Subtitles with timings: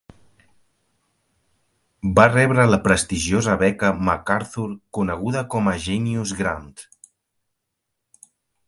[2.19, 4.67] Va rebre la prestigiosa beca MacArthur,
[5.01, 6.77] coneguda com a "Genius Grant".